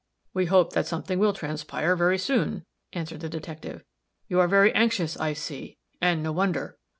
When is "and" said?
6.01-6.23